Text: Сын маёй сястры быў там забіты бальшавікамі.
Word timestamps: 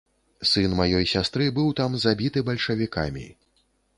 Сын 0.51 0.71
маёй 0.79 1.05
сястры 1.11 1.45
быў 1.59 1.69
там 1.81 1.99
забіты 2.05 2.45
бальшавікамі. 2.49 3.29